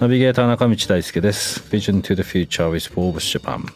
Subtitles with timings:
[0.00, 1.60] ナビゲーター中道大輔です。
[1.70, 3.66] Vision to the Future with Forbes Japan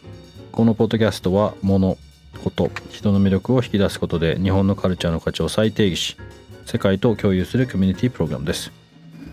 [0.50, 1.98] このポッドキャストは物
[2.42, 6.16] こと人の魅力を引き出すことで日本のカルチャーの価値を再定義し
[6.64, 8.72] 世界と共有するコミュニティプログラムです。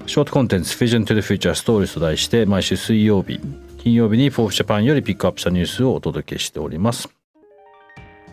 [0.05, 3.39] ショートコンテンツ Vision to the Future Stories と題して毎週水曜日
[3.77, 7.18] 金曜日に Forbes Japan よりピックアップしたニュースをお届けしております。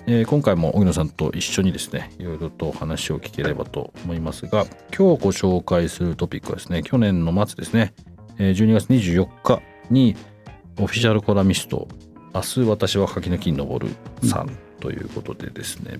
[0.09, 4.65] えー、今回も荻野さんと一緒にですねいろいろとお話を聞ければと思いますが
[4.97, 7.93] 今日ご紹介するトピックはですね去年の末ですね
[8.39, 10.15] 12月24日に
[10.79, 11.89] オフィシャルコラミスト
[12.35, 13.95] 「明日私は柿の木に登る」
[14.29, 14.51] さん
[14.81, 15.99] ということでですね、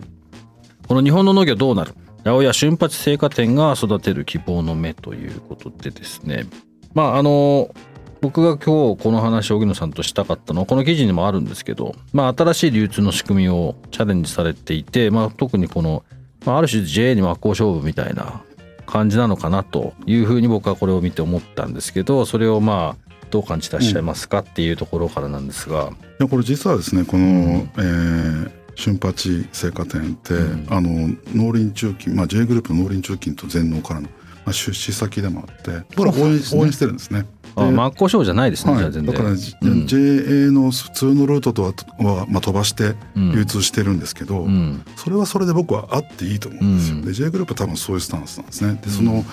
[0.87, 1.95] この日本の農業どうなる
[2.25, 6.47] 八百屋瞬発青果店が育てる希望の芽ということでですね
[6.95, 7.75] まああの
[8.21, 16.05] 僕が今日この話を荻野さんとしたかったのはこの記事にもあるんですけど、まあ、新しい流通の仕組みをチャレンジされていて、まあ、特にこの、
[16.45, 18.43] まあ、ある種 JA に真っ向勝負みたいな
[18.87, 25.91] 感じなのかなというふうに僕はこれを見て思ったんですけどそれをまあどう感じてらっしゃいますかっていうところからなんですが。
[26.21, 34.09] いやこれ実はですねこの、うん、えー春八製菓店って、うん、あの農林中金、まあ、J グループの農林中金と全農からの、
[34.45, 37.27] まあ、出資先でもあってこれ応援応援してるんですね。
[37.57, 47.01] あ真っ向勝負じゃないですね、はい、だから、うん、JA の普通のルートとはは、まあ、飛ばして流通してるんですけど、うん、それはそれで僕はあっていいと思うんですよ。
[47.03, 48.79] で J グループは多分そういうスタンスなんですね。
[48.83, 49.25] でその、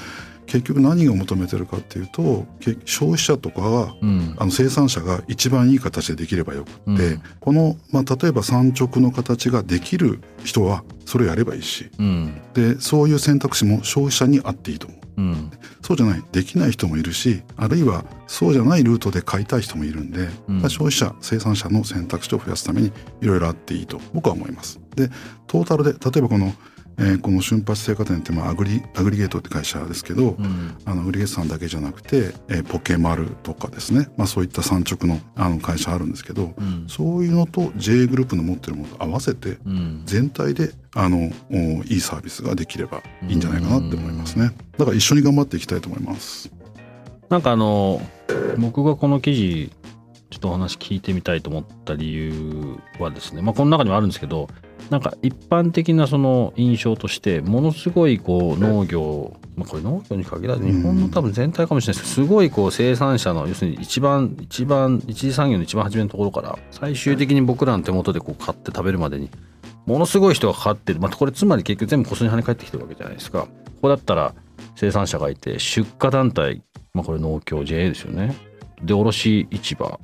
[0.45, 2.45] 結局何を求めてるかっていうと
[2.85, 14.99] 消費者とかが、うん、あの生産者が一番いい形でできればよくって、うん、この、まあ、例えば産直の形ができる人はそれをやればいいし、うん、でそういう選択肢も消費者にあっていいと思う。
[15.17, 15.51] うん、
[15.81, 22.91] そうじゃないできない人もいるしあるいはそうじゃないルートで買いたい人もいるんで、うん、消費者生産者の選択肢を増やすために
[23.21, 24.79] いろいろあっていいと僕は思います。
[24.95, 25.09] で
[25.47, 26.53] トータルで例えばこの
[26.97, 39.57] えー、この瞬発青果店ってまあアグリアグリゲートって会社ですけど、うん、あのアグリゲートさんだけじゃなくて、えー、ポケマルとかですね、まあ、そういった産直のあの会社あるんですけど、うん、そういうのと J グループの持ってるものと合わせて、
[40.05, 41.31] 全体であの
[41.85, 44.51] いいサービスができればいいんじゃないかなって思いますね。
[44.77, 46.51] だから一緒に頑張っていきたいと思います。
[47.29, 48.01] なんかあの
[48.57, 49.71] 僕がこの記事
[50.33, 54.49] ちょっとお話聞いてみたいと思った理由はですね、まあ、この中にもあるんですけど
[54.89, 69.29] なんか一般的なその印象としてものすごいこう農業、まあ、これ農業に限らず日本の多分全体かもしれないですけどすごいこう生産者の要するに一番一番一次産業の一番初めのところから最終的に僕らの手元でこう買って食べるまでに
[69.85, 73.41] ものすごい人がかかってる、まあ、これつまり結局全部コスに跳ね返ってきてるわけじゃないですか。
[73.41, 73.47] こ
[73.83, 74.33] こだったら
[74.75, 76.63] 生産者がいて出荷団体、
[76.93, 78.35] まあ、これ農協 JA ですよね。
[78.81, 79.99] で卸市場。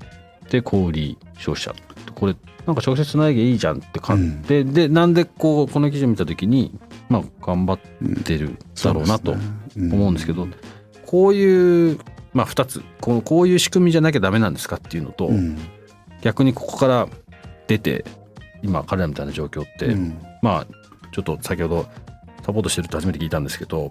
[0.50, 1.76] で小売消費者。
[2.16, 6.78] これなんか直接つないでいいじゃんって買って、うん、でなんでこうこの記事を見た時に
[7.10, 9.36] まあ頑張ってるだろうなと
[9.76, 10.58] 思うんですけど、うんね
[10.96, 12.00] うん、こういう、
[12.34, 12.84] まあ、2つ。
[13.02, 15.32] こうこういう仕組みじゃなきゃダメなんですかっていうのと、
[16.22, 17.08] 逆にここから
[17.68, 18.06] 出て
[18.62, 19.96] 今彼らみたいな状況って、
[20.42, 20.68] まあ
[21.12, 21.88] ちょっと先ほど
[22.46, 23.90] サポートしてるって初めて聞いたんですけど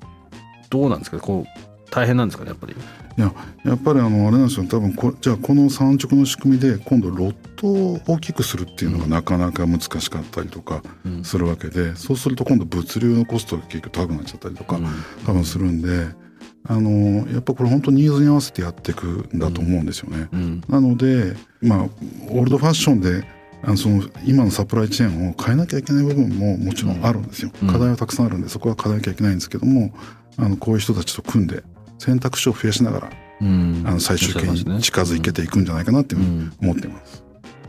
[0.71, 1.19] どうなんですか？
[1.19, 2.75] こう大変なんですかねやっぱり。
[2.75, 3.33] いや
[3.65, 10.83] やっぱりあのあれなんですよ多分こじゃあこの産直の仕組みで今度ロットを大きくするっていうのがなかなか難しかったりとか
[11.25, 14.79] するわけで、うん、そうすると今度物流のコストが結局高くなっちゃったりとか、
[15.27, 16.29] 多分するんで。
[16.71, 20.29] あのやっぱこれ本当ニーズに合わせてやっていくんだと思うんですよね。
[20.33, 23.25] うん、なのでまあオールドファッションで
[23.63, 27.51] あのその今のサプライチェーンを変えなきゃいけない部分ももちろんあるんですよ。
[27.67, 29.95] 課題はたくさんあるんでそこは変えなきゃいけないんですけども
[30.37, 31.63] あのこういう人たちと組んで
[31.99, 33.11] 選択肢を増やしながら、
[33.41, 37.25] うん、あの最終形に近づけていくんじゃないかなって思ってます。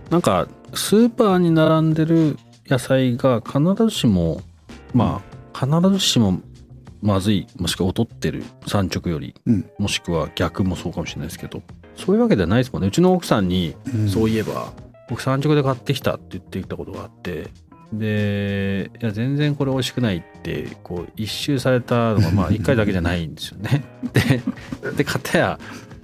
[0.10, 2.38] なんかスーパーに並んでる
[2.68, 4.42] 野菜が必ずしも
[4.94, 5.22] ま
[5.54, 6.42] あ必ずしも
[7.02, 11.62] まずいもしくは劣ってる産直より、うん、もしくは逆もそうかもしれないですけど
[11.96, 12.88] そういうわけではないですもんね。
[12.88, 13.76] うちの奥さんに
[14.12, 14.70] そういえば、うん、
[15.10, 17.50] 僕産直で買ってきたって言ってきたことがあって
[17.94, 23.83] でいや全然これ美味しくないってこう一周されたのがまあ1回だけじゃないんですよね。
[24.13, 24.41] で
[24.97, 25.59] で片や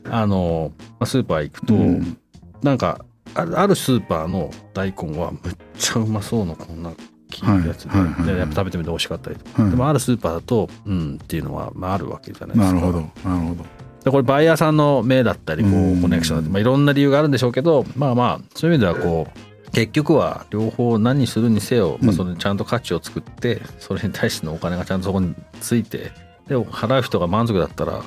[0.09, 0.71] あの
[1.03, 2.17] スーパー行くと、うん、
[2.63, 3.05] なんか
[3.35, 6.91] あるスーパーの大根はむっちゃうまそうなこんな
[7.29, 7.87] きいやつ
[8.25, 12.75] で,、でやっぱ食べてみて美味しかったりとか、でもあるスーパーだとうんっていうのは、まあ、あるわけじゃないですか。
[12.75, 12.99] なるほど
[13.29, 13.65] なるほど。
[14.05, 26.13] でこれバイヤーさんの目だったりこうコネクションだったり、まあ、いろんな理由があるんでしょうけどまあまあそういう意味ではこう結局は両方何にするにせよ、まあ、それちゃんと価値を作ってそれに対してのお金がちゃんとそこについて
[26.47, 28.01] で払う人が満足だったら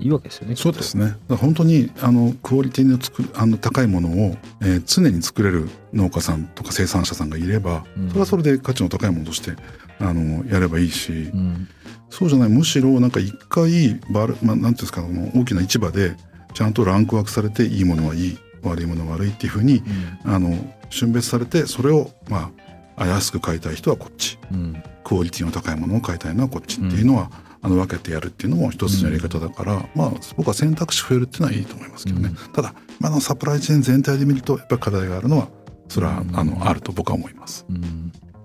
[0.00, 0.56] いいわけですよね。
[0.56, 1.14] そうですね。
[1.28, 9.52] 本当にあのクオリティのつくあの高いものを、えー、常に作れる農家さんとか生産者さんがいれば、うん、それはそれで価値の高いものとして
[10.00, 11.68] あのやればいいし、うん、
[12.10, 15.04] そうじゃないむしろなんか一回バル、まあ、なんていうんですか
[15.36, 16.16] 大きな市場で
[16.52, 19.84] ちゃんとランクワークされていいものはいい悪いものは悪いっていうふうに、
[20.24, 20.56] うん、あの
[20.92, 22.50] 峻別されてそれをま
[22.96, 27.30] あ安く買いたい人はこっち、うん、クオリティの高いものを買いたいのはこっちっていうのは、
[27.62, 35.48] あの分けてやるっていうのも一つのやり方だから、まあ僕は選択肢増えるっていうのはいいと思いますけどね、ただ今のサプライチェーン全体で見るとやっぱり課題があるのは
[35.88, 37.64] それは、あのあると僕は思います。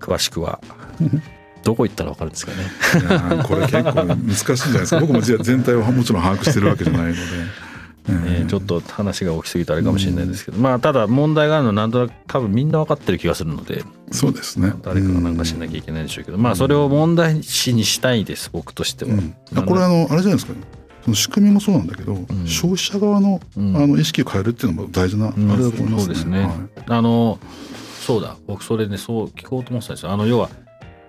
[0.00, 0.60] 詳しくは
[1.64, 3.42] どこ行ったらわかるんですかね。
[3.42, 5.00] これ結構難しいんじゃないですか。
[5.00, 7.18] 僕も全体をもちろん把握してるわけじゃないので。
[8.08, 13.84] えー、ちょっと話が大きすぎてあれかもしれないですけど、まあただ問題があるのはなんとなく多分みんな分かってる気がするので。
[14.10, 14.72] そうですね。
[14.82, 19.10] 誰かが何かしなきゃいけないでしょうけど、まあそれを問題視にしたいです僕としては。
[19.64, 20.54] これあのあれじゃないですか
[21.04, 22.14] その仕組みもそうなんだけど、
[22.46, 26.00] 消費者側の,、あの意識を変えるっていうのも大事なあれだと思いますね。
[26.00, 26.50] そうですね、はい、
[26.86, 27.38] あの
[28.00, 28.36] そうだ。
[28.46, 30.12] 僕それねそう聞こうと思ってたんですよ。
[30.12, 30.50] あの要は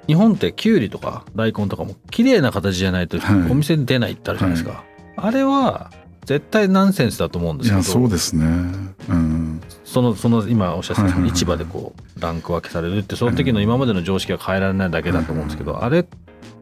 [0.07, 3.17] 日本ってきゅうりとか大根とかも綺麗な形じゃないと
[3.49, 4.83] お店に出ないってあるじゃないですか、はい、
[5.17, 5.91] あれは
[6.29, 16.05] 絶対ナンセンスだと思うんですけどそうですね、うん、そのその今おっしゃった市場でこうランク分けされるってその時の今までの常識が変えられないだけだと思うんですけど、あれ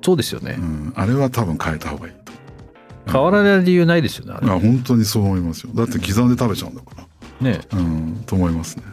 [0.01, 4.47] そうですよね、うん、あれは多分変えた方がいいと変わらない理由ないですよねあれ。
[4.47, 5.73] 本当にそう思いますよ。
[5.73, 6.91] だって刻んで食べちゃうんだか
[7.41, 7.51] ら。
[7.51, 7.59] ね。
[7.73, 8.23] うん。
[8.25, 8.83] と思いますね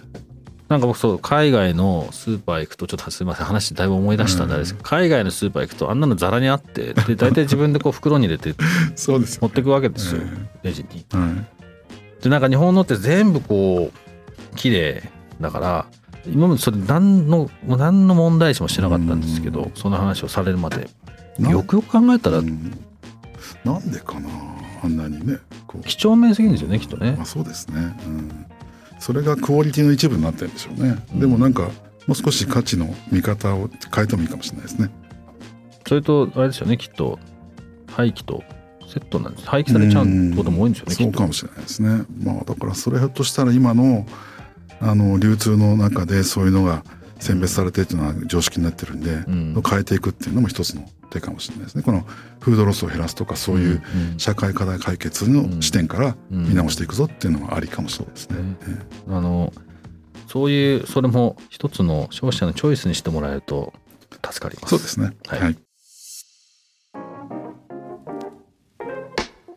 [0.74, 8.56] なんか僕そう海外のスーパー行くとちょっとすみません話だいぶ思い出したんですけど、うん、海外のスーパー行くとあんなのざらにあってで大体自分でこう袋に入れて
[8.96, 10.22] そうです持ってくわけですよ、
[10.64, 11.06] レジに。
[11.12, 15.08] はい、でなんか日本のって全部こう綺麗
[15.40, 15.86] だから
[16.26, 20.88] 今までそれ何の何の問題視もしてなかったんですけど、うん、その話をされるまで。
[21.38, 22.76] よくよく考えたら、うん、
[23.64, 24.28] なんでかな
[24.82, 25.38] あんなにね
[25.84, 27.14] 几帳面すぎるんですよねきっとね。
[27.16, 28.43] まあ、そうですね、うん
[28.98, 31.70] それがクオリティの一部になってるんでしょうね、うん、でもなんか
[32.06, 34.90] もう少し価値の見方を変えてもいいかもしれないですね。
[35.86, 37.18] それとあれですよねきっと。
[37.94, 38.42] 廃棄と
[38.88, 39.48] セットなんです。
[39.48, 42.04] 廃棄されちゃうことも多いんですよねそうかもしれないですね。
[42.22, 44.06] まあだからそれひょっとしたら今の
[44.80, 46.84] あの流通の中でそういうのが
[47.20, 51.82] 選別されてっていうのは常識になってるんで、うん、変えていくっていうのも一つの手かもしれないですね。
[51.82, 52.06] この
[52.40, 53.82] フードロスを減らすとかそういう
[54.18, 58.36] 社会課題解決の視点から見直していくぞっていうのはありかもしれないですね。
[59.08, 59.52] あの
[60.26, 63.72] そういうそれも一つの消費者のチョイスにしてもらえると
[64.30, 64.70] 助かります。
[64.70, 65.16] そうですね。
[65.28, 65.63] はい、はい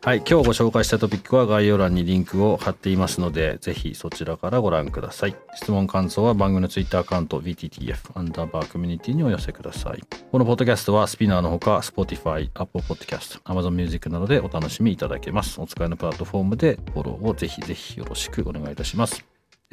[0.08, 5.36] はい、今日ご紹介したトピックは概要欄にリンクを貼っていますので、ぜひそちらからご覧ください。
[5.54, 10.02] 質問感想は番組のツイッターアカウント VTTF アンダーバーコミュニティにお寄せください。
[10.32, 15.60] このポッドキャストはスピナーのほか Spotify、Apple Podcast、Amazon Music などでお楽しみいただけます。
[15.60, 19.22] お使いのプラットフォームでフォローをぜひぜひよろしくお願いいたします。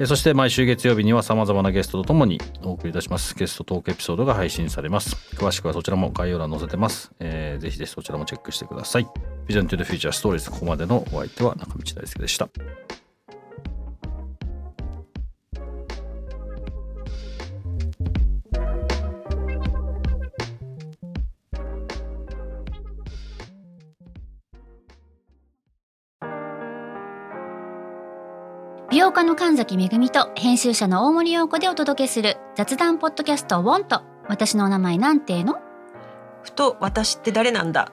[0.04, 3.34] そして毎週月曜日には様々なゲストとともにお送りいたします。
[3.34, 5.16] ゲストトークエピソードが配信されます。
[5.36, 7.10] 詳しくはそちらも概要欄載せてます。
[7.20, 9.08] えー、ぜひぜひそちらもチェックしてください。
[9.46, 12.48] Vision to the Future Stories ここまでのお相手は中道大輔でした。
[28.88, 35.60] 美容家の神崎めぐみと編集者の大森洋子でお届けする雑談ポッドキャストウォンと私の名前なんての？
[36.42, 37.92] ふと私って誰なんだ？